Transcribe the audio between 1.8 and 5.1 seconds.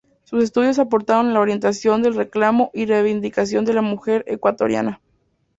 del reclamo y reivindicación de la mujer ecuatoriana.